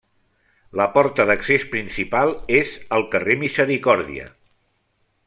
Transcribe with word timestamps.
La 0.79 0.85
porta 0.95 1.25
d'accés 1.31 1.65
principal 1.75 2.33
és 2.63 2.73
al 2.97 3.07
carrer 3.13 3.37
Misericòrdia. 3.45 4.27